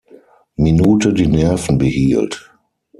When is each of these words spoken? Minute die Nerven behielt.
Minute 0.57 1.13
die 1.13 1.27
Nerven 1.27 1.77
behielt. 1.77 2.51